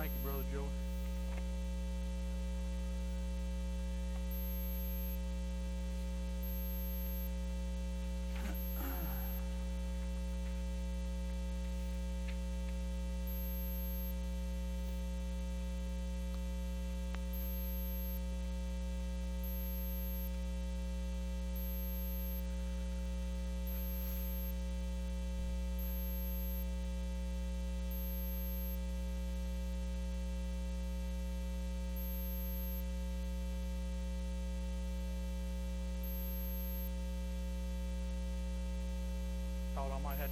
[0.00, 0.89] Thank you, Brother Joey.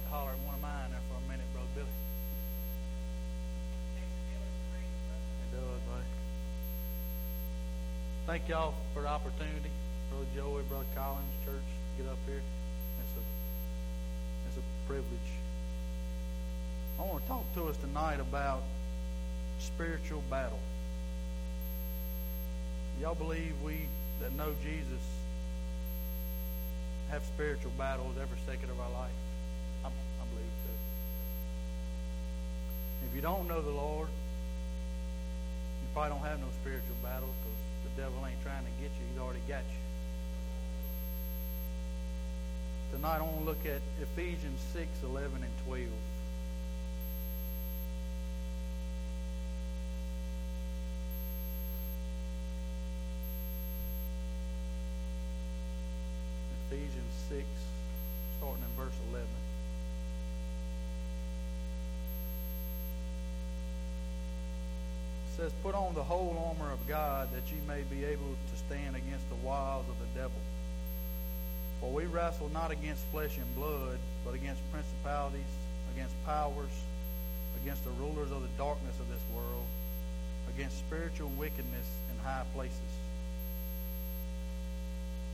[0.07, 1.67] Thought I might have to holler at one of mine there for a minute, Brother
[1.75, 1.97] Billy.
[5.43, 6.05] It does, buddy.
[8.27, 9.71] Thank y'all for the opportunity.
[10.09, 12.41] Brother Joey, Brother Collins, church, get up here.
[13.01, 13.23] It's a
[14.47, 15.31] it's a privilege.
[16.99, 18.63] I want to talk to us tonight about
[19.59, 20.59] spiritual battle.
[23.01, 23.87] Y'all believe we
[24.21, 25.01] that know Jesus
[27.09, 29.11] have spiritual battles every second of our life?
[33.19, 38.25] You don't know the Lord, you probably don't have no spiritual battles because the devil
[38.25, 39.03] ain't trying to get you.
[39.11, 39.83] He's already got you.
[42.95, 45.83] Tonight I want to look at Ephesians 6, 11, and 12.
[56.71, 57.43] Ephesians 6,
[58.39, 59.27] starting in verse 11.
[65.39, 68.95] Says, Put on the whole armor of God that ye may be able to stand
[68.95, 70.39] against the wiles of the devil.
[71.79, 75.53] For we wrestle not against flesh and blood, but against principalities,
[75.95, 76.75] against powers,
[77.63, 79.63] against the rulers of the darkness of this world,
[80.53, 82.91] against spiritual wickedness in high places.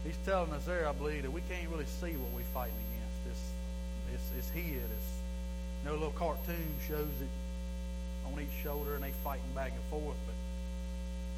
[0.05, 3.41] He's telling us there, I believe, that we can't really see what we're fighting against.
[4.13, 4.77] It's, it's, it's hid.
[4.77, 5.11] It's,
[5.87, 7.29] a little cartoon shows it
[8.25, 10.17] on each shoulder, and they fighting back and forth.
[10.25, 10.35] But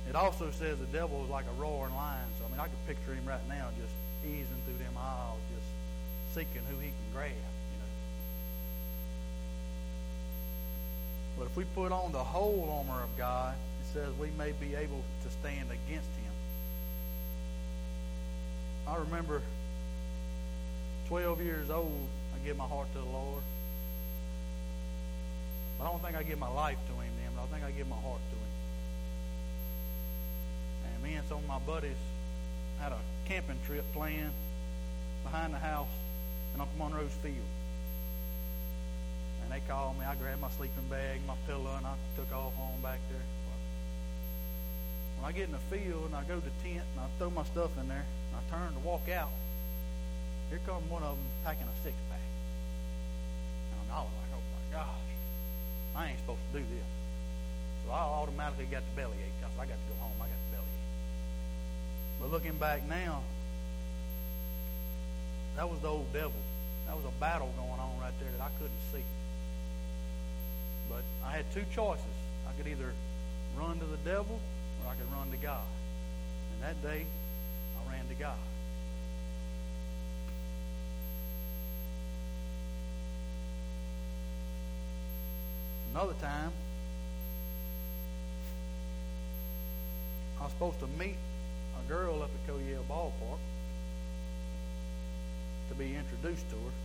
[0.09, 2.27] it also says the devil is like a roaring lion.
[2.39, 3.93] So I mean, I can picture him right now, just
[4.25, 7.31] easing through them aisles, just seeking who he can grab.
[7.31, 7.91] You know.
[11.37, 14.75] But if we put on the whole armor of God, it says we may be
[14.75, 16.33] able to stand against him.
[18.87, 19.41] I remember
[21.07, 23.43] 12 years old, I gave my heart to the Lord.
[25.77, 27.71] But I don't think I give my life to Him then, but I think I
[27.71, 28.51] give my heart to Him.
[30.85, 32.01] And me and some of my buddies
[32.79, 34.33] had a camping trip planned
[35.23, 35.87] behind the house
[36.53, 37.35] in Uncle Monroe's field.
[39.43, 40.05] And they called me.
[40.05, 43.21] I grabbed my sleeping bag, my pillow, and I took off on back there.
[45.17, 47.29] When I get in the field and I go to the tent and I throw
[47.29, 49.31] my stuff in there, and I turn to walk out,
[50.49, 52.19] here comes one of them packing a six pack.
[53.81, 55.06] And I was like, oh my gosh,
[55.97, 56.85] I ain't supposed to do this.
[57.85, 59.33] So I automatically got the bellyache.
[59.41, 60.13] Said, I got to go home.
[60.21, 60.85] I got the bellyache.
[62.21, 63.23] But looking back now,
[65.55, 66.39] that was the old devil.
[66.85, 69.03] That was a battle going on right there that I couldn't see.
[70.87, 72.05] But I had two choices.
[72.47, 72.93] I could either
[73.57, 74.39] run to the devil
[74.85, 75.65] or I could run to God.
[76.53, 77.05] And that day,
[77.75, 78.37] I ran to God.
[85.97, 86.51] Another time,
[90.39, 91.15] I was supposed to meet
[91.73, 93.39] a girl up at Coyell Ballpark
[95.69, 96.75] to be introduced to her.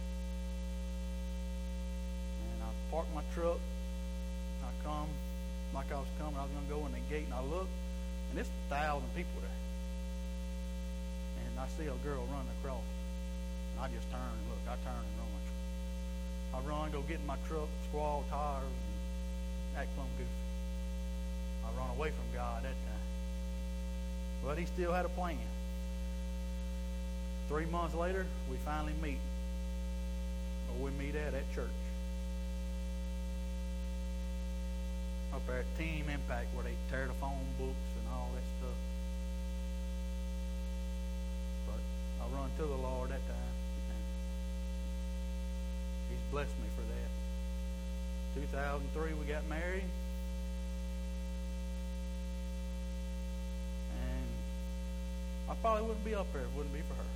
[2.55, 3.61] And I parked my truck.
[4.65, 5.09] I come
[5.75, 6.37] like I was coming.
[6.39, 7.69] I was going to go in the gate, and I look,
[8.31, 9.61] and it's a thousand people there.
[11.45, 12.89] And I see a girl running across.
[13.77, 14.65] And I just turn and look.
[14.65, 15.33] I turn and run.
[16.55, 18.65] I run, go get in my truck, squall tires,
[19.77, 20.31] act plumb goofy.
[21.65, 23.07] I run away from God that time.
[24.45, 25.39] But he still had a plan.
[27.49, 29.21] Three months later, we finally meet.
[30.71, 31.69] Or we meet at at church.
[35.35, 38.79] Up there at Team Impact where they tear the phone books and all that stuff.
[41.67, 41.81] But
[42.21, 43.55] I run to the Lord that time.
[46.11, 46.72] He's blessed me.
[48.35, 49.85] 2003 we got married.
[54.01, 54.27] And
[55.51, 57.11] I probably wouldn't be up there if it wouldn't be for her.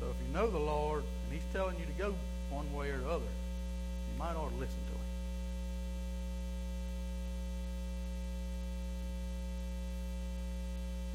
[0.00, 2.14] So if you know the Lord and He's telling you to go
[2.50, 4.81] one way or the other, you might ought to listen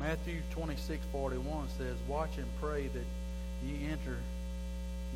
[0.07, 3.03] Matthew 26, 41 says, Watch and pray that
[3.65, 4.17] ye enter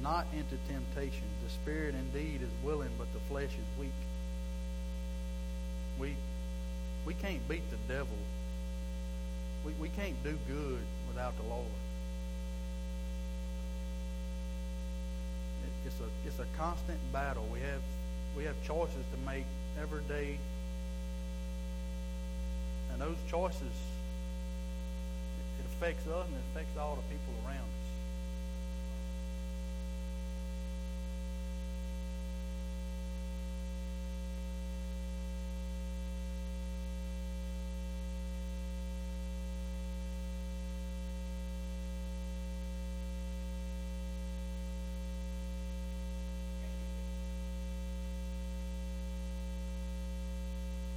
[0.02, 1.24] not into temptation.
[1.46, 3.94] The spirit indeed is willing, but the flesh is weak.
[5.98, 6.14] We,
[7.06, 8.18] we can't beat the devil.
[9.66, 11.66] We, we can't do good without the Lord.
[15.64, 17.48] It, it's a it's a constant battle.
[17.54, 17.82] We have
[18.36, 19.46] we have choices to make
[19.82, 20.38] every day,
[22.92, 23.72] and those choices
[25.82, 27.66] affects us and it affects all the people around us.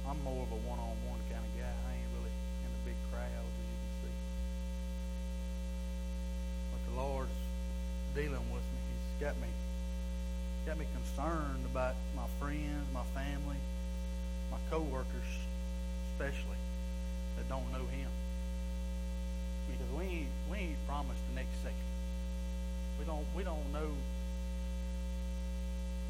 [0.07, 1.65] I'm more of a one-on-one kind of guy.
[1.65, 3.64] I ain't really in the big crowd.
[7.05, 7.29] Lord's
[8.15, 8.79] dealing with me.
[8.89, 9.47] He's got me
[10.65, 13.57] got me concerned about my friends, my family,
[14.49, 15.31] my coworkers,
[16.11, 16.57] especially
[17.37, 18.09] that don't know Him.
[19.69, 21.89] Because we ain't we ain't promised the next second.
[22.97, 23.91] We don't we don't know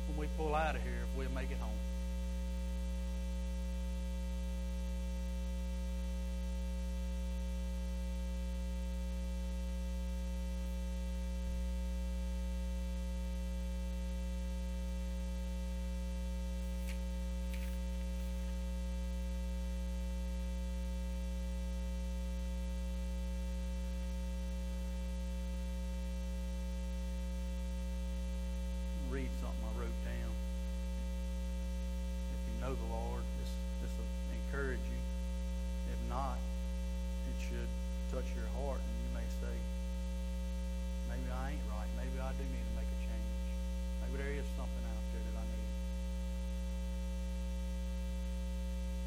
[0.07, 1.84] when we pull out of here if we'll make it home.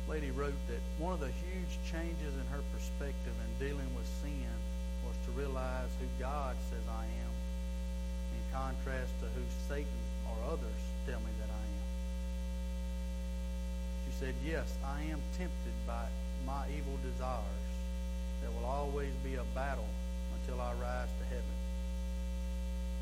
[0.08, 4.48] Lady wrote that one of the huge changes in her perspective in dealing with sin
[5.04, 7.32] was to realize who God says I am
[8.32, 11.86] in contrast to who Satan or others tell me that I am.
[14.06, 16.08] She said, Yes, I am tempted by
[16.46, 17.68] my evil desires.
[18.40, 19.88] There will always be a battle
[20.40, 21.58] until I rise to heaven.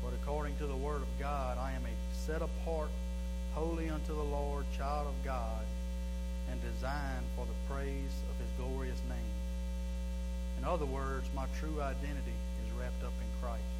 [0.03, 2.89] But according to the Word of God, I am a set apart,
[3.53, 5.63] holy unto the Lord, child of God
[6.51, 9.33] and designed for the praise of his glorious name.
[10.57, 13.76] In other words, my true identity is wrapped up in Christ.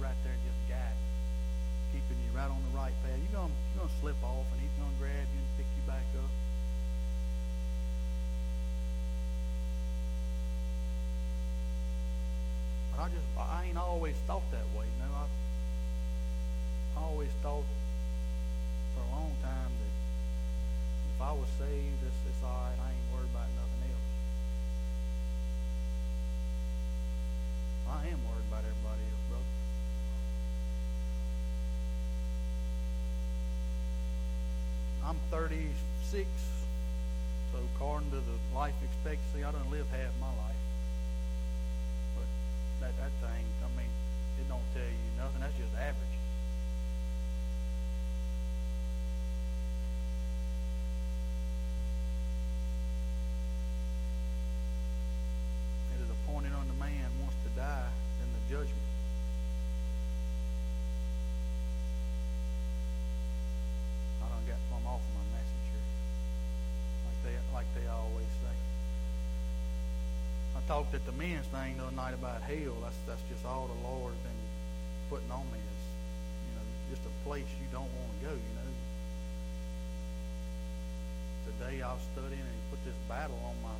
[0.00, 1.04] Right there, just guiding,
[1.92, 3.20] keeping you right on the right path.
[3.20, 6.08] You're gonna you're gonna slip off, and He's gonna grab you and pick you back
[6.16, 6.32] up.
[12.96, 14.86] But I just I ain't always thought that way.
[14.88, 15.26] You know, I
[16.96, 17.64] I always thought
[18.94, 19.94] for a long time that
[21.14, 22.78] if I was saved, it's, it's all right.
[22.80, 24.08] I ain't worried about nothing else.
[27.88, 29.19] I am worried about everybody else,
[35.10, 35.66] I'm 36,
[37.50, 40.62] so according to the life expectancy, I don't live half my life.
[42.14, 42.30] But
[42.78, 43.90] that, that thing, I mean,
[44.38, 45.40] it don't tell you nothing.
[45.40, 46.19] That's just average.
[70.80, 72.72] Talked at the men's thing the other night about hell.
[72.80, 74.40] That's that's just all the Lord's been
[75.10, 75.80] putting on me is,
[76.48, 78.32] you know, just a place you don't want to go.
[78.32, 78.72] You know.
[81.52, 83.76] Today I was studying and put this battle on my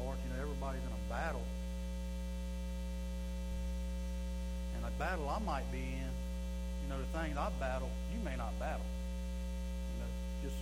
[0.00, 0.16] heart.
[0.24, 1.44] You know, everybody's in a battle.
[4.76, 6.12] And a battle I might be in,
[6.80, 8.88] you know, the things I battle, you may not battle.
[8.88, 10.10] You know,
[10.48, 10.56] just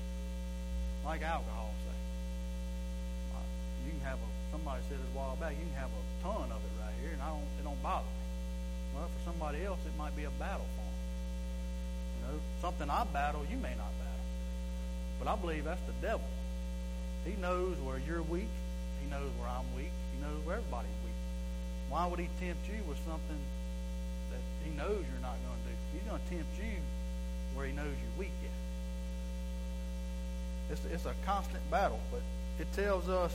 [1.06, 1.94] like alcohol, say.
[3.86, 6.52] You can have a, somebody said it a while back, you can have a ton
[6.52, 8.20] of it right here, and I don't, it don't bother me.
[8.92, 11.00] Well, for somebody else, it might be a battle for them.
[12.12, 14.26] You know, something I battle, you may not battle.
[15.16, 16.28] But I believe that's the devil.
[17.24, 18.52] He knows where you're weak.
[19.00, 19.96] He knows where I'm weak.
[20.12, 21.16] He knows where everybody's weak.
[21.88, 23.40] Why would he tempt you with something
[24.28, 25.76] that he knows you're not going to do?
[25.96, 26.76] He's going to tempt you
[27.56, 28.52] where he knows you're weak at.
[30.76, 32.20] It's, it's a constant battle, but
[32.60, 33.32] it tells us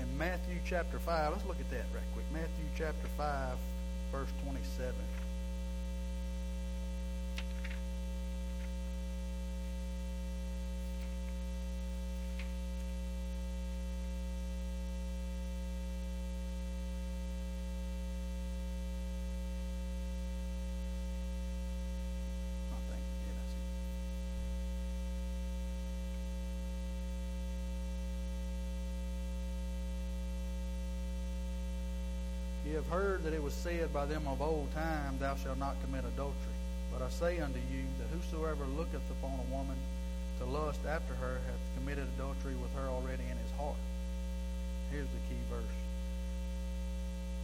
[0.00, 2.24] in Matthew chapter 5, let's look at that right quick.
[2.32, 3.56] Matthew chapter 5,
[4.10, 4.94] verse 27.
[32.69, 35.76] Ye have heard that it was said by them of old time, Thou shalt not
[35.84, 36.56] commit adultery.
[36.90, 39.76] But I say unto you that whosoever looketh upon a woman
[40.38, 43.76] to lust after her hath committed adultery with her already in his heart.
[44.90, 45.76] Here's the key verse.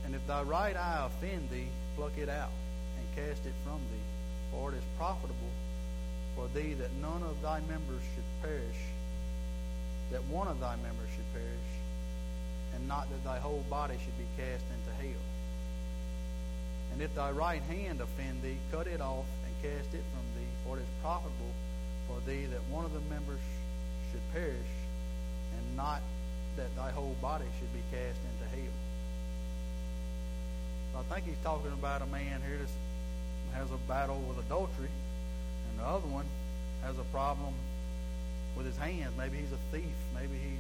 [0.07, 2.57] And if thy right eye offend thee, pluck it out
[2.97, 4.07] and cast it from thee.
[4.53, 5.53] For it is profitable
[6.35, 8.81] for thee that none of thy members should perish,
[10.13, 11.71] that one of thy members should perish,
[12.75, 14.86] and not that thy whole body should be cast into.
[16.97, 20.49] And if thy right hand offend thee, cut it off and cast it from thee,
[20.65, 21.53] for it is profitable
[22.09, 23.39] for thee that one of the members
[24.11, 24.73] should perish,
[25.53, 26.01] and not
[26.57, 28.73] that thy whole body should be cast into hell.
[30.95, 34.89] So I think he's talking about a man here that has a battle with adultery,
[35.69, 36.25] and the other one
[36.83, 37.53] has a problem
[38.57, 39.13] with his hands.
[39.19, 39.93] Maybe he's a thief.
[40.15, 40.57] Maybe he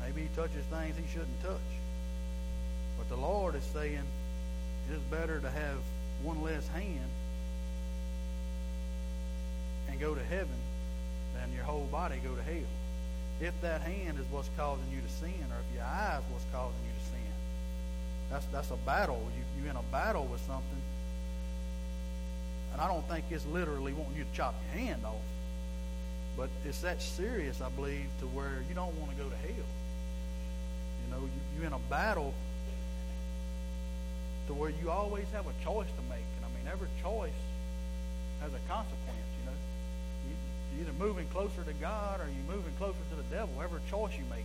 [0.00, 1.70] Maybe he touches things he shouldn't touch.
[2.96, 4.04] But the Lord is saying
[4.92, 5.78] is better to have
[6.22, 7.10] one less hand
[9.88, 10.58] and go to heaven
[11.34, 12.68] than your whole body go to hell.
[13.40, 16.44] If that hand is what's causing you to sin, or if your eye is what's
[16.52, 17.32] causing you to sin,
[18.30, 19.20] that's that's a battle.
[19.36, 20.82] You, you're in a battle with something.
[22.72, 25.14] And I don't think it's literally wanting you to chop your hand off.
[26.36, 29.66] But it's that serious, I believe, to where you don't want to go to hell.
[31.04, 32.34] You know, you, you're in a battle
[34.50, 36.26] to where you always have a choice to make.
[36.26, 37.38] And I mean, every choice
[38.42, 39.58] has a consequence, you know.
[40.26, 40.34] You,
[40.74, 43.54] you're either moving closer to God or you're moving closer to the devil.
[43.62, 44.42] Every choice you make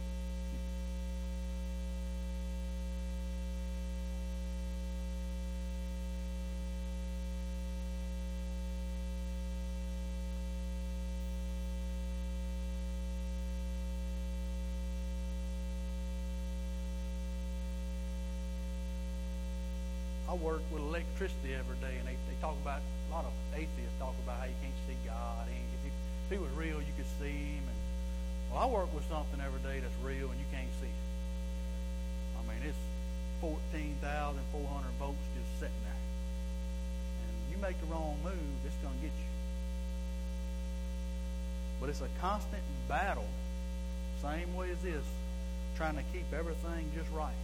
[20.35, 24.15] work with electricity every day, and they, they talk about a lot of atheists talk
[24.23, 25.47] about how you can't see God.
[25.47, 27.63] And if, if he was real, you could see him.
[27.63, 27.79] And
[28.51, 31.03] well, I work with something every day that's real, and you can't see it.
[32.37, 32.83] I mean, it's
[33.41, 36.01] fourteen thousand four hundred volts just sitting there,
[37.25, 39.31] and you make the wrong move, it's going to get you.
[41.79, 43.27] But it's a constant battle,
[44.21, 45.03] same way as this,
[45.75, 47.35] trying to keep everything just right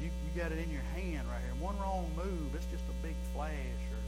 [0.00, 1.54] you, you got it in your hand right here.
[1.60, 3.80] One wrong move, it's just a big flash.
[3.92, 4.02] Or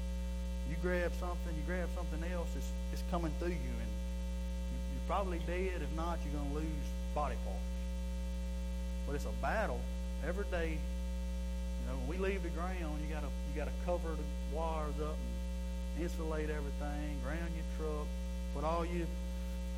[0.70, 3.76] you grab something, you grab something else, it's, it's coming through you.
[3.82, 3.90] And
[4.70, 5.82] you, you're probably dead.
[5.82, 7.60] If not, you're going to lose body parts.
[9.06, 9.80] But it's a battle
[10.26, 10.78] every day.
[11.86, 15.14] You know, when we leave the ground, you gotta you gotta cover the wires up
[15.14, 18.06] and insulate everything, ground your truck,
[18.54, 19.06] put all your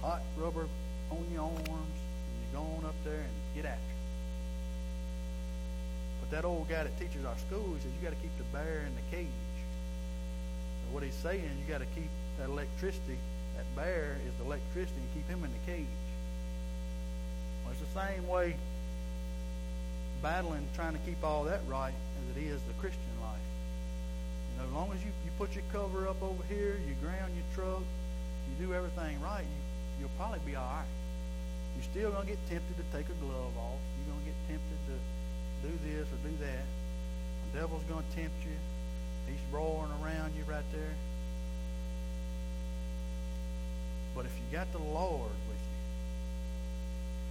[0.01, 0.67] hot rubber
[1.11, 3.98] on your arms, and you go on up there and get after.
[6.29, 8.45] But that old guy that teaches our school, he says you got to keep the
[8.53, 9.29] bear in the cage.
[10.85, 13.17] So what he's saying, you got to keep that electricity.
[13.57, 15.01] That bear is the electricity.
[15.01, 15.87] You keep him in the cage.
[17.65, 18.57] Well, it's the same way
[20.23, 23.39] battling, trying to keep all that right as it is the Christian life.
[24.53, 27.33] You know, as long as you, you put your cover up over here, you ground
[27.35, 29.61] your truck, you do everything right, you,
[30.01, 30.91] you'll probably be all right.
[31.77, 33.79] You're still going to get tempted to take a glove off.
[33.97, 34.95] You're going to get tempted to
[35.63, 36.65] do this or do that.
[37.53, 38.57] The devil's going to tempt you.
[39.27, 40.95] He's roaring around you right there.
[44.15, 45.63] But if you got the Lord with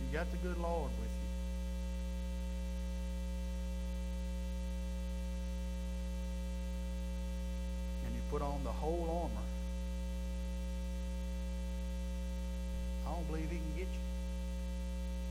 [0.02, 1.30] you, you got the good Lord with you.
[8.06, 9.48] And you put on the whole armor.
[13.06, 14.06] I don't believe he can get you.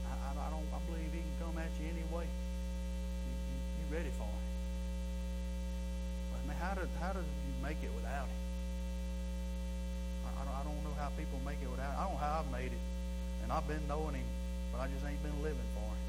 [0.08, 0.66] I, I, I don't.
[0.74, 2.26] I believe he can come at you anyway.
[3.90, 4.44] Ready for him?
[6.32, 8.42] But I mean, how does how does you make it without him?
[10.26, 11.94] I, I, don't, I don't know how people make it without.
[11.94, 12.82] I don't know how I've made it,
[13.44, 14.26] and I've been knowing him,
[14.72, 16.02] but I just ain't been living for him.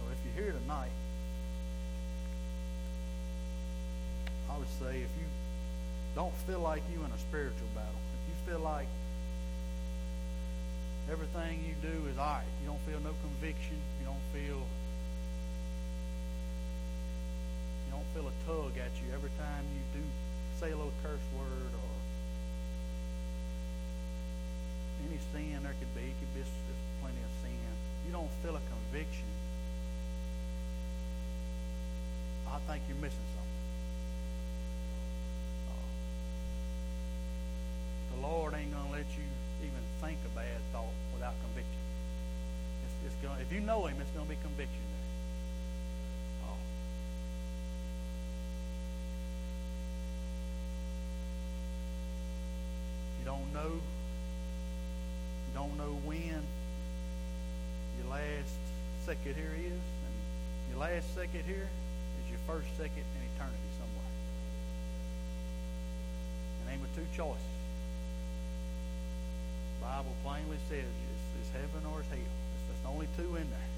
[0.00, 0.90] So if you're here tonight,
[4.50, 5.27] I would say if you
[6.18, 8.90] don't feel like you in a spiritual battle, if you feel like
[11.10, 14.58] everything you do is all right, you don't feel no conviction, you don't feel
[17.86, 20.04] you don't feel a tug at you every time you do
[20.58, 21.92] say a little curse word or
[25.06, 26.50] any sin there could be, it could be just
[27.00, 27.54] plenty of sin.
[28.06, 29.30] You don't feel a conviction.
[32.50, 33.62] I think you're missing something.
[38.07, 39.24] Uh, Lord ain't gonna let you
[39.62, 41.82] even think a bad thought without conviction.
[42.84, 46.48] It's, it's gonna, if you know Him, it's gonna be conviction there.
[46.48, 46.58] Oh.
[53.20, 53.72] You don't know.
[53.74, 56.42] You don't know when
[57.98, 58.54] your last
[59.06, 60.14] second here is, and
[60.70, 61.68] your last second here
[62.24, 64.12] is your first second in eternity somewhere.
[66.62, 67.57] And ain't but two choices.
[69.80, 72.18] Bible plainly says it's, it's heaven or it's hell.
[72.18, 73.68] It's, there's only two in there.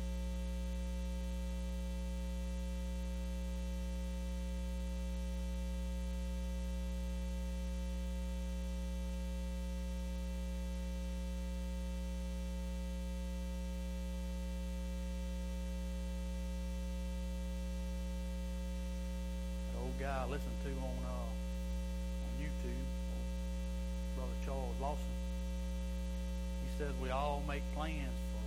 [19.99, 22.87] Guy I listened to on uh, on YouTube,
[24.17, 25.20] Brother Charles Lawson.
[26.81, 28.41] Says we all make plans for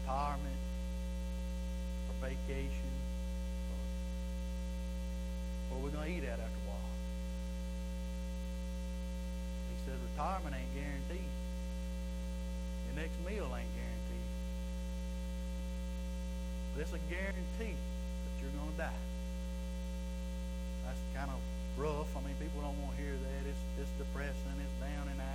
[0.00, 0.56] retirement,
[2.08, 2.92] for vacation,
[5.68, 6.88] for where we're going to eat at after a while.
[9.68, 11.28] He says retirement ain't guaranteed.
[12.88, 14.28] Your next meal ain't guaranteed.
[16.72, 19.04] But it's a guarantee that you're going to die.
[20.88, 21.44] That's kind of
[21.76, 22.08] rough.
[22.16, 23.42] I mean, people don't want to hear that.
[23.44, 24.56] It's, it's depressing.
[24.64, 25.31] It's down and out.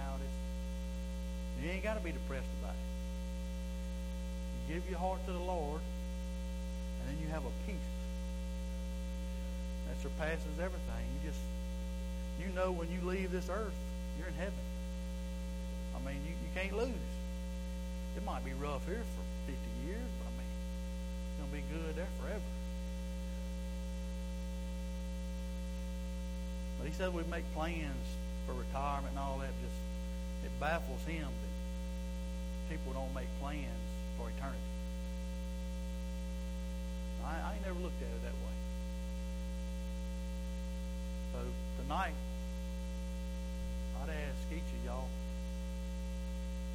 [1.63, 2.85] You ain't got to be depressed about it.
[4.67, 5.81] You give your heart to the Lord,
[6.99, 7.75] and then you have a peace
[9.87, 11.05] that surpasses everything.
[11.15, 11.41] You just,
[12.39, 13.73] you know when you leave this earth,
[14.19, 14.65] you're in heaven.
[15.95, 16.93] I mean, you, you can't lose.
[18.15, 20.51] It might be rough here for 50 years, but I mean,
[21.25, 22.41] it's going to be good there forever.
[26.77, 28.05] But he said we make plans
[28.45, 29.49] for retirement and all that.
[29.61, 31.27] Just it baffles him
[32.69, 33.65] people don't make plans
[34.17, 34.59] for eternity.
[37.25, 38.55] I, I never looked at it that way.
[41.33, 41.39] So
[41.81, 42.13] tonight,
[44.01, 45.07] I'd ask each of y'all,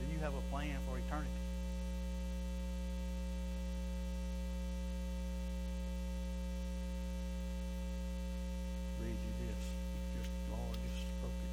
[0.01, 1.31] do you have a plan for eternity?
[9.01, 9.65] Read you this.
[10.19, 11.51] Just Lord just spoke it.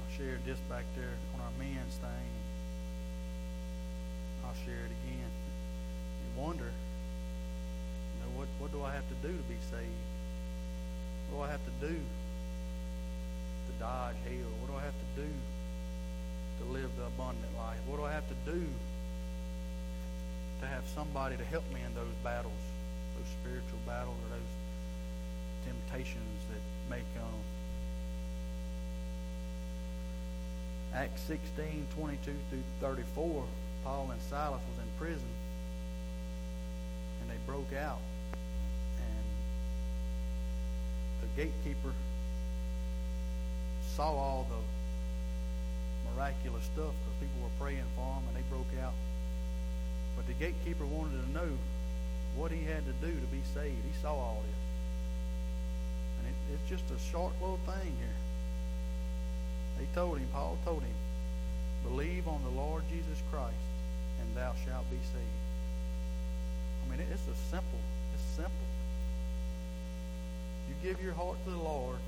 [0.00, 2.30] I shared this back there on our men's thing.
[4.44, 5.30] I'll share it again.
[5.30, 10.06] You wonder, you know, what, what do I have to do to be saved?
[11.30, 14.50] What do I have to do to dodge hell?
[14.58, 15.28] What do I have to do
[16.58, 17.78] to live the abundant life?
[17.86, 18.66] What do I have to do
[20.60, 22.58] to have somebody to help me in those battles,
[23.14, 24.52] those spiritual battles or those
[25.62, 27.38] temptations that may come?
[30.98, 33.44] Acts 16, 22 through 34,
[33.84, 35.28] Paul and Silas was in prison,
[37.20, 38.00] and they broke out,
[38.96, 39.24] and
[41.20, 41.92] the gatekeeper
[43.94, 48.94] saw all the miraculous stuff because people were praying for him and they broke out.
[50.16, 51.56] But the gatekeeper wanted to know
[52.34, 53.78] what he had to do to be saved.
[53.86, 54.58] He saw all this.
[56.18, 58.27] And it, it's just a short little thing here.
[59.78, 60.94] They told him, Paul told him,
[61.84, 63.54] believe on the Lord Jesus Christ
[64.20, 65.38] and thou shalt be saved.
[66.84, 67.80] I mean, it's a simple,
[68.14, 68.68] it's simple.
[70.68, 71.98] You give your heart to the Lord,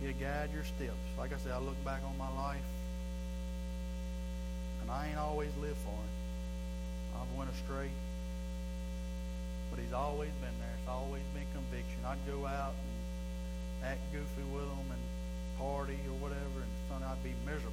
[0.00, 0.98] He'll guide your steps.
[1.18, 2.68] Like I said, I look back on my life,
[4.82, 6.12] and I ain't always lived for Him.
[7.14, 7.90] I've went astray,
[9.70, 10.74] but He's always been there.
[10.78, 11.98] It's always been conviction.
[12.06, 15.02] I'd go out and act goofy with them and
[15.58, 17.72] party or whatever, and son, I'd be miserable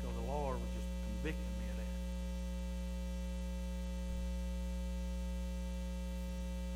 [0.00, 1.94] because the Lord was just convicting me of that.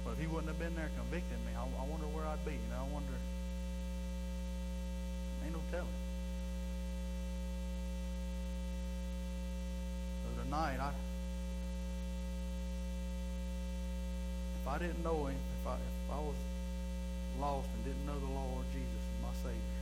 [0.05, 2.53] But if He wouldn't have been there convicting me, I, I wonder where I'd be.
[2.53, 3.19] You know, I wonder.
[5.45, 5.99] Ain't no telling.
[10.23, 10.93] So tonight, I
[14.63, 16.39] if I didn't know Him, if I if I was
[17.41, 19.80] lost and didn't know the Lord Jesus as my Savior,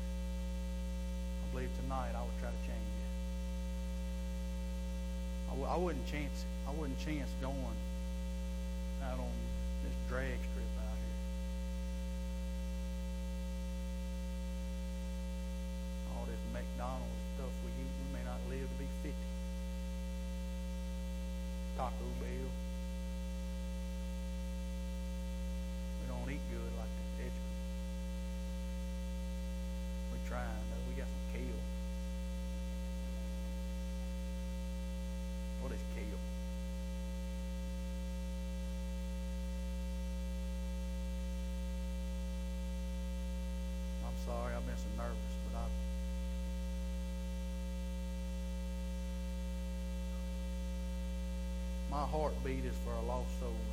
[1.53, 3.11] believe tonight I would try to change it.
[5.49, 7.79] I w- I wouldn't chance I wouldn't chance going
[9.05, 9.33] out on
[9.85, 10.58] this drag strip
[52.11, 53.68] heartbeat is for a lost soul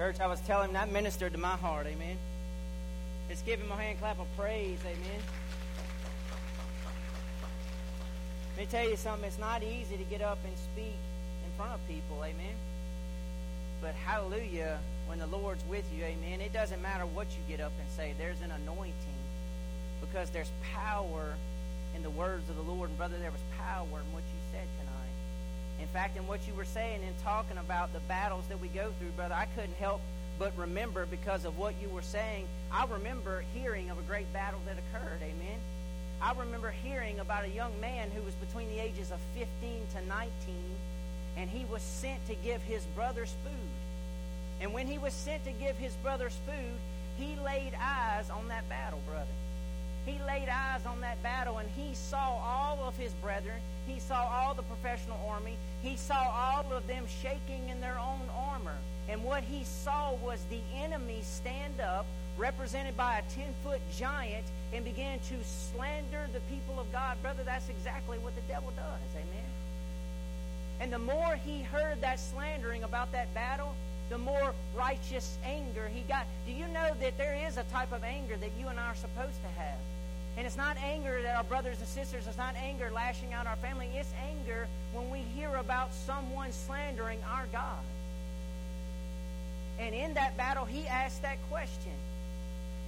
[0.00, 2.16] Church, I was telling him that ministered to my heart, amen.
[3.28, 5.20] Let's give him a hand clap of praise, amen.
[8.56, 10.96] Let me tell you something, it's not easy to get up and speak
[11.44, 12.54] in front of people, amen.
[13.82, 17.72] But hallelujah, when the Lord's with you, amen, it doesn't matter what you get up
[17.78, 19.20] and say, there's an anointing
[20.00, 21.34] because there's power
[21.94, 22.88] in the words of the Lord.
[22.88, 24.39] And brother, there was power in what you
[25.92, 29.10] fact, in what you were saying and talking about the battles that we go through,
[29.10, 30.00] brother, I couldn't help
[30.38, 32.46] but remember because of what you were saying.
[32.72, 35.20] I remember hearing of a great battle that occurred.
[35.22, 35.58] Amen.
[36.22, 39.48] I remember hearing about a young man who was between the ages of 15
[39.94, 40.30] to 19,
[41.36, 43.70] and he was sent to give his brothers food.
[44.60, 46.78] And when he was sent to give his brothers food,
[47.18, 49.26] he laid eyes on that battle, brother.
[50.06, 53.60] He laid eyes on that battle and he saw all of his brethren.
[53.92, 55.56] He saw all the professional army.
[55.82, 58.76] He saw all of them shaking in their own armor.
[59.08, 62.06] And what he saw was the enemy stand up,
[62.38, 67.20] represented by a 10 foot giant, and began to slander the people of God.
[67.22, 69.14] Brother, that's exactly what the devil does.
[69.16, 69.50] Amen.
[70.80, 73.74] And the more he heard that slandering about that battle,
[74.08, 76.26] the more righteous anger he got.
[76.46, 78.94] Do you know that there is a type of anger that you and I are
[78.94, 79.78] supposed to have?
[80.36, 82.26] And it's not anger at our brothers and sisters.
[82.26, 83.88] It's not anger lashing out our family.
[83.94, 87.82] It's anger when we hear about someone slandering our God.
[89.78, 91.92] And in that battle, he asked that question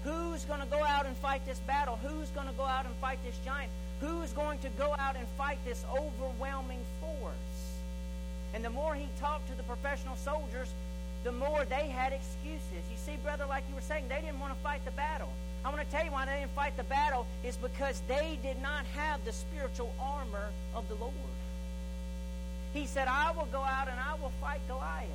[0.05, 1.99] Who's going to go out and fight this battle?
[2.03, 3.71] Who's going to go out and fight this giant?
[4.01, 7.33] Who's going to go out and fight this overwhelming force?
[8.55, 10.69] And the more he talked to the professional soldiers,
[11.25, 12.83] the more they had excuses.
[12.91, 15.29] You see, brother, like you were saying, they didn't want to fight the battle.
[15.65, 18.61] I want to tell you why they didn't fight the battle is because they did
[18.61, 21.13] not have the spiritual armor of the Lord.
[22.75, 25.09] He said, I will go out and I will fight Goliath.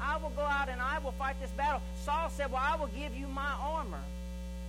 [0.00, 1.80] I will go out and I will fight this battle.
[2.02, 4.00] Saul said, Well, I will give you my armor.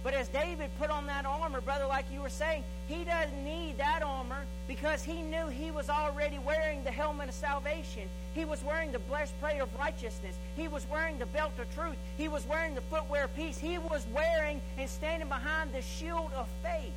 [0.03, 3.77] But as David put on that armor, brother, like you were saying, he doesn't need
[3.77, 8.03] that armor because he knew he was already wearing the helmet of salvation.
[8.33, 10.35] He was wearing the breastplate of righteousness.
[10.55, 11.95] He was wearing the belt of truth.
[12.17, 13.57] He was wearing the footwear of peace.
[13.57, 16.93] He was wearing and standing behind the shield of faith.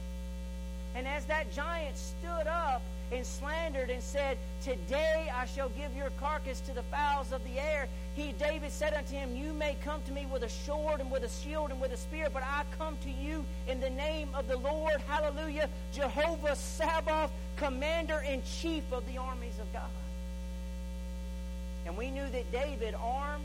[0.95, 6.11] And as that giant stood up and slandered and said, Today I shall give your
[6.21, 7.89] carcass to the fowls of the air.
[8.15, 11.23] He, David, said unto him, You may come to me with a sword and with
[11.23, 14.49] a shield and with a spear, but I come to you in the name of
[14.49, 19.91] the Lord, hallelujah, Jehovah Sabaoth, commander in chief of the armies of God.
[21.87, 23.45] And we knew that David, armed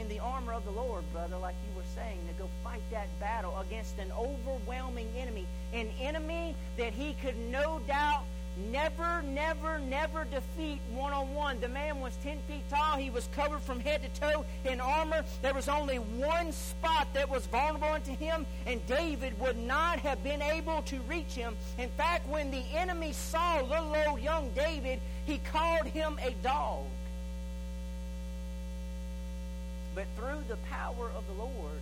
[0.00, 3.08] in the armor of the Lord, brother, like you were saying, to go fight that
[3.20, 5.46] battle against an overwhelming enemy.
[5.74, 8.24] An enemy that he could no doubt
[8.72, 11.60] never, never, never defeat one on one.
[11.60, 12.96] The man was 10 feet tall.
[12.96, 15.22] He was covered from head to toe in armor.
[15.42, 20.24] There was only one spot that was vulnerable unto him, and David would not have
[20.24, 21.56] been able to reach him.
[21.78, 26.86] In fact, when the enemy saw little old young David, he called him a dog.
[30.00, 31.78] But through the power of the Lord,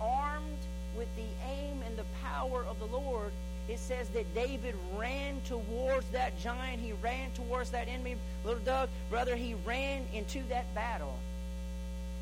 [0.00, 0.58] armed
[0.96, 3.32] with the aim and the power of the Lord,
[3.68, 6.80] it says that David ran towards that giant.
[6.80, 8.14] He ran towards that enemy.
[8.44, 11.18] Little Doug, brother, he ran into that battle.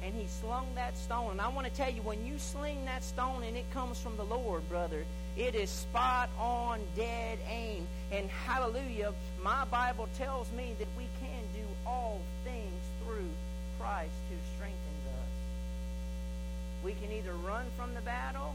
[0.03, 1.33] And he slung that stone.
[1.33, 4.16] And I want to tell you, when you sling that stone and it comes from
[4.16, 5.05] the Lord, brother,
[5.37, 7.87] it is spot on, dead aim.
[8.11, 9.12] And hallelujah,
[9.44, 13.29] my Bible tells me that we can do all things through
[13.79, 14.21] Christ.
[16.84, 18.54] We can either run from the battle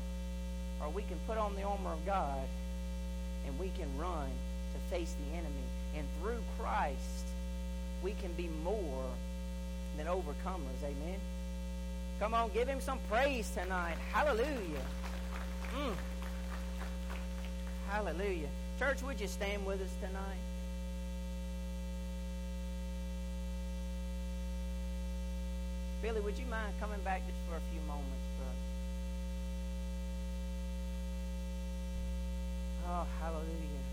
[0.81, 2.47] or we can put on the armor of God
[3.45, 4.27] and we can run
[4.73, 5.53] to face the enemy.
[5.97, 7.25] And through Christ,
[8.03, 9.05] we can be more
[9.97, 10.83] than overcomers.
[10.83, 11.19] Amen.
[12.19, 13.95] Come on, give him some praise tonight.
[14.11, 14.85] Hallelujah.
[15.75, 15.93] Mm.
[17.89, 18.49] Hallelujah.
[18.79, 20.46] Church, would you stand with us tonight?
[26.01, 28.53] Billy, would you mind coming back just for a few moments, brother?
[32.88, 33.83] Oh, hallelujah.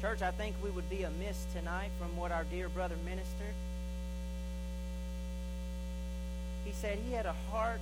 [0.00, 3.54] Church, I think we would be amiss tonight from what our dear brother ministered.
[6.64, 7.80] He said he had a heart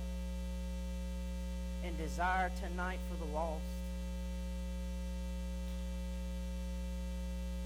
[1.85, 3.61] and desire tonight for the lost.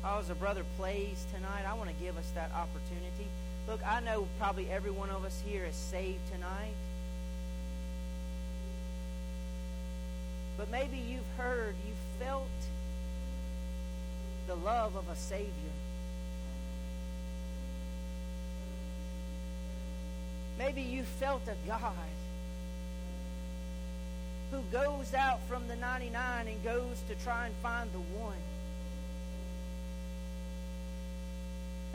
[0.03, 3.27] Oh, as a brother plays tonight, I want to give us that opportunity.
[3.67, 6.73] Look, I know probably every one of us here is saved tonight.
[10.57, 12.47] But maybe you've heard, you've felt
[14.47, 15.51] the love of a Savior.
[20.57, 21.93] Maybe you felt a God
[24.51, 28.33] who goes out from the 99 and goes to try and find the one.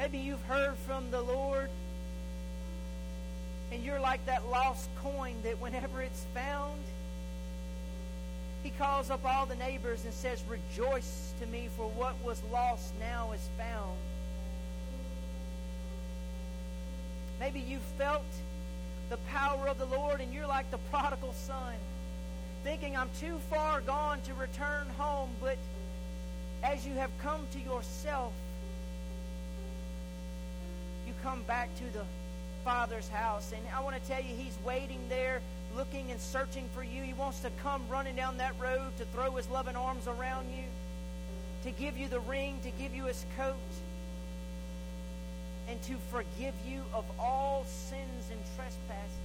[0.03, 1.71] Maybe you've heard from the Lord
[3.71, 6.83] and you're like that lost coin that whenever it's found,
[8.65, 12.93] he calls up all the neighbors and says, Rejoice to me, for what was lost
[12.99, 13.97] now is found.
[17.39, 18.27] Maybe you felt
[19.09, 21.75] the power of the Lord and you're like the prodigal son,
[22.65, 25.31] thinking, I'm too far gone to return home.
[25.41, 25.59] But
[26.65, 28.52] as you have come to yourself, you
[31.23, 32.05] come back to the
[32.65, 33.53] Father's house.
[33.53, 35.41] And I want to tell you, He's waiting there,
[35.77, 37.03] looking and searching for you.
[37.03, 40.65] He wants to come running down that road to throw His loving arms around you,
[41.65, 43.55] to give you the ring, to give you His coat,
[45.69, 49.19] and to forgive you of all sins and trespasses.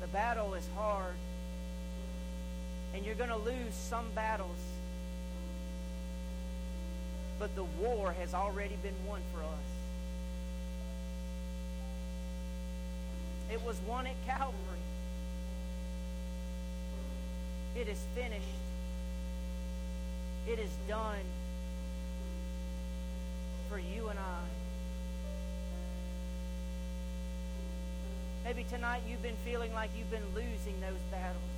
[0.00, 1.14] The battle is hard,
[2.94, 4.73] and you're going to lose some battles
[7.44, 9.48] but the war has already been won for us.
[13.52, 14.56] It was won at Calvary.
[17.76, 18.46] It is finished.
[20.48, 21.18] It is done
[23.68, 24.40] for you and I.
[28.46, 31.53] Maybe tonight you've been feeling like you've been losing those battles.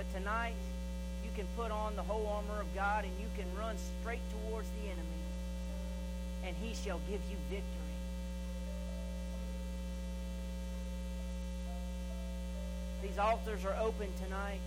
[0.00, 0.54] But tonight,
[1.22, 4.66] you can put on the whole armor of God and you can run straight towards
[4.80, 5.22] the enemy,
[6.42, 7.66] and he shall give you victory.
[13.02, 14.62] These altars are open tonight.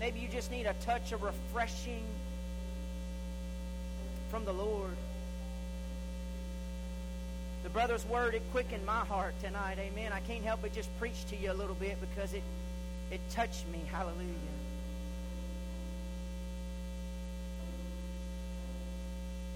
[0.00, 2.04] Maybe you just need a touch of refreshing
[4.30, 4.96] from the Lord.
[7.64, 9.76] The brother's word, it quickened my heart tonight.
[9.78, 10.10] Amen.
[10.14, 12.42] I can't help but just preach to you a little bit because it,
[13.10, 13.82] it touched me.
[13.90, 14.34] Hallelujah.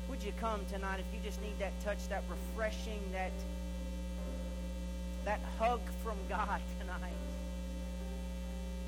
[0.08, 3.32] Would you come tonight if you just need that touch, that refreshing, that
[5.24, 7.12] that hug from God tonight?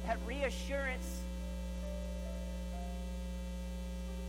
[0.07, 1.21] That reassurance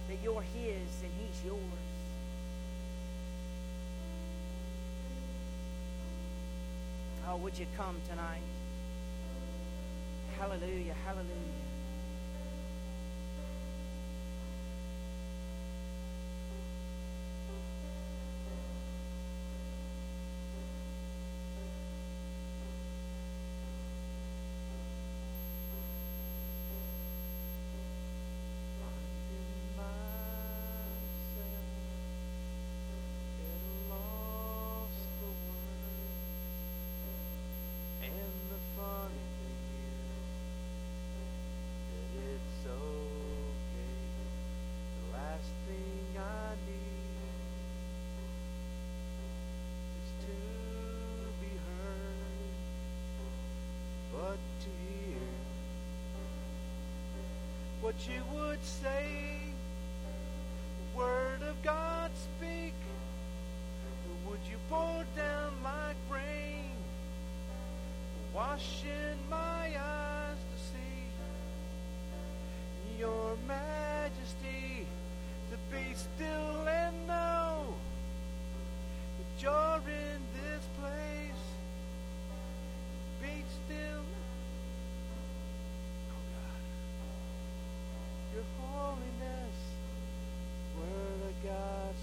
[0.08, 1.60] that you're His and He's yours.
[7.28, 8.41] Oh, would you come tonight?
[10.39, 11.64] Hallelujah, hallelujah.
[57.86, 59.06] What you would say.
[60.80, 62.74] The Word of God speak.
[64.28, 66.71] Would you pour down like rain,
[68.34, 71.04] washing my eyes to see
[73.00, 74.88] your majesty,
[75.52, 77.76] to be still and know
[79.19, 80.14] that you're in
[88.36, 89.58] your holiness,
[90.78, 91.95] word of God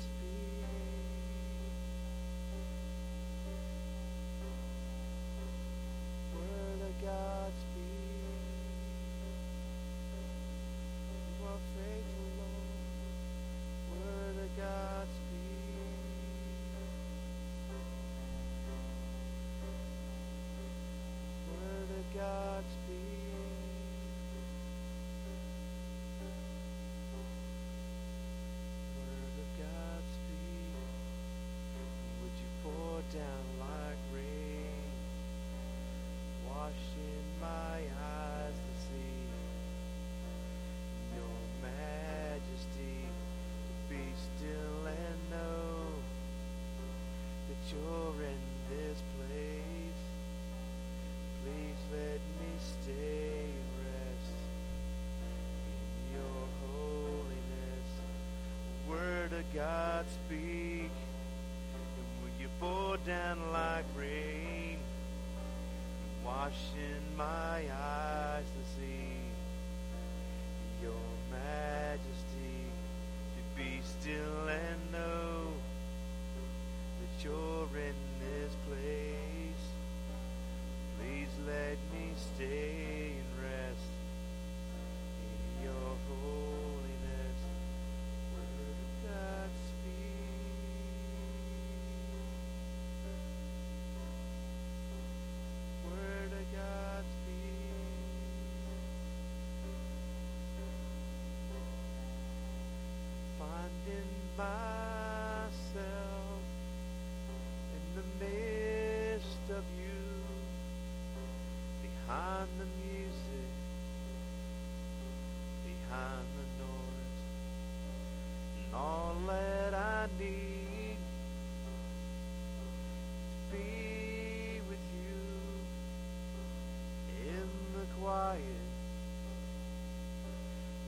[77.72, 78.11] that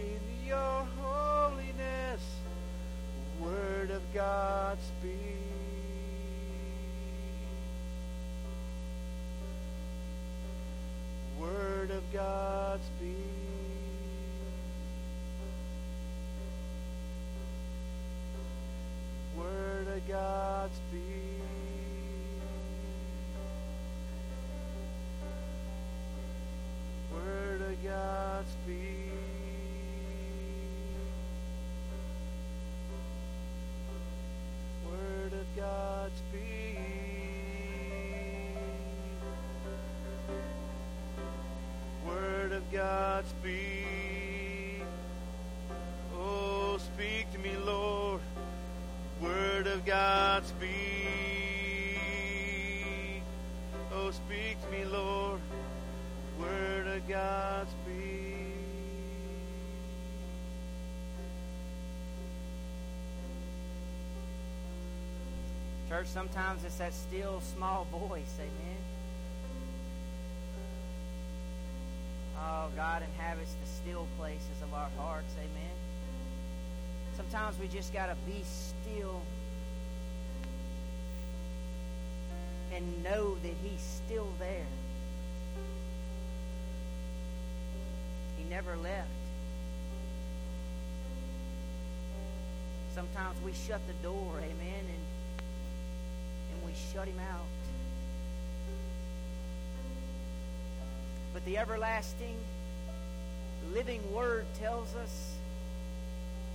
[0.00, 2.22] in your holiness.
[3.40, 5.36] Word of God, speak.
[11.38, 13.16] Word of God, speak.
[19.36, 21.00] Word of God, speak.
[27.12, 28.99] Word of God, speak.
[43.20, 44.82] God speak.
[46.16, 48.22] Oh, speak to me, Lord.
[49.20, 50.70] Word of God speak.
[53.92, 55.38] Oh, speak to me, Lord.
[56.40, 58.54] Word of God speak.
[65.90, 68.38] Church, sometimes it's that still small voice.
[68.38, 68.79] Amen.
[72.80, 75.34] God inhabits the still places of our hearts.
[75.36, 75.76] Amen.
[77.14, 79.20] Sometimes we just got to be still
[82.74, 84.64] and know that He's still there.
[88.38, 89.10] He never left.
[92.94, 95.42] Sometimes we shut the door, amen, and
[96.54, 97.44] and we shut him out.
[101.34, 102.38] But the everlasting
[103.74, 105.34] living word tells us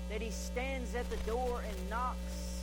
[0.09, 2.61] that he stands at the door and knocks.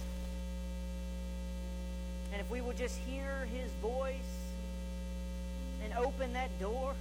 [2.32, 4.16] And if we will just hear his voice
[5.84, 6.94] and open that door,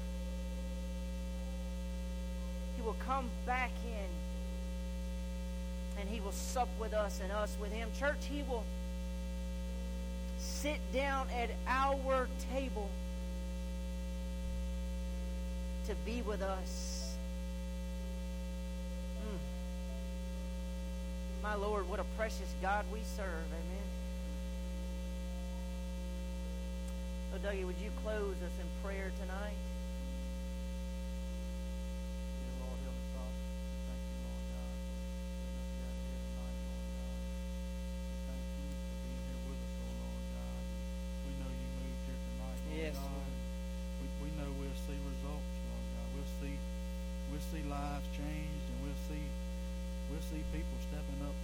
[2.75, 4.09] he will come back in
[5.99, 7.89] and he will sup with us and us with him.
[7.97, 8.63] Church, he will
[10.39, 12.89] sit down at our table
[15.87, 17.15] to be with us.
[19.27, 19.37] Mm.
[21.41, 23.49] My Lord, what a precious God we serve.
[23.49, 23.87] Amen.
[27.31, 29.57] So, Dougie, would you close us in prayer tonight?
[32.37, 33.41] Dear Lord, Heavenly Father,
[33.89, 37.17] thank you, Lord God, for letting us gather here tonight, Lord God.
[38.05, 40.63] We thank you for being here with us, oh Lord God.
[41.25, 43.17] We know you moved here tonight, Lord Yes, God.
[43.17, 43.33] Lord.
[43.97, 46.07] We, we know we'll see results, Lord God.
[46.13, 46.55] We'll see
[47.33, 48.40] we'll see lives changed
[50.21, 51.35] see people stepping up,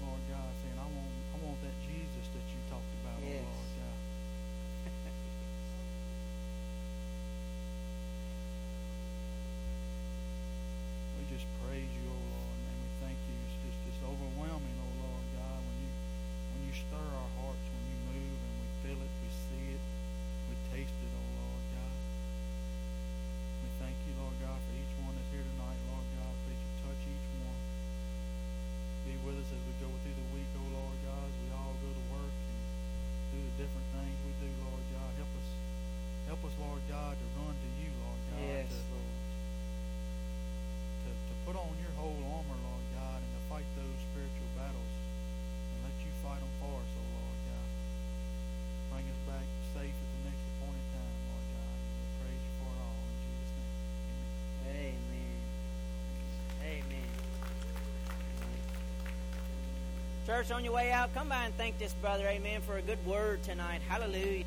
[60.28, 62.97] Church, on your way out, come by and thank this brother, amen, for a good
[63.05, 63.80] word tonight.
[63.88, 64.43] Hallelujah.